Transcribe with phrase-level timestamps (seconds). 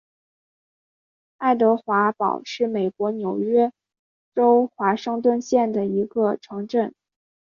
[1.37, 3.71] 爱德华堡是美国纽约
[4.33, 6.95] 州华盛顿县的一个城镇。